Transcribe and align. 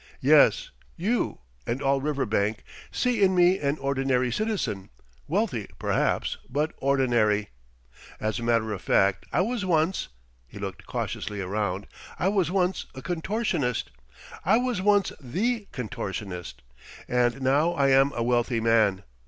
Yes. 0.21 0.71
You 0.97 1.41
and 1.67 1.79
all 1.79 2.01
Riverbank 2.01 2.63
see 2.91 3.21
in 3.21 3.35
me 3.35 3.59
an 3.59 3.77
ordinary 3.77 4.31
citizen, 4.31 4.89
wealthy, 5.27 5.67
perhaps, 5.77 6.37
but 6.49 6.73
ordinary. 6.77 7.49
As 8.19 8.39
a 8.39 8.43
matter 8.43 8.73
of 8.73 8.81
fact, 8.81 9.27
I 9.31 9.41
was 9.41 9.63
once" 9.63 10.07
he 10.47 10.57
looked 10.57 10.87
cautiously 10.87 11.39
around 11.39 11.85
"I 12.17 12.29
was 12.29 12.49
once 12.49 12.87
a 12.95 13.03
contortionist. 13.03 13.91
I 14.43 14.57
was 14.57 14.81
once 14.81 15.11
the 15.19 15.67
contortionist. 15.71 16.63
And 17.07 17.39
now 17.43 17.73
I 17.73 17.89
am 17.89 18.11
a 18.15 18.23
wealthy 18.23 18.59
man. 18.59 19.03